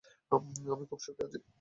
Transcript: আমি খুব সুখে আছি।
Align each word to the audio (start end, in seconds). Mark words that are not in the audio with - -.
আমি 0.71 0.85
খুব 0.89 0.99
সুখে 1.05 1.23
আছি। 1.27 1.37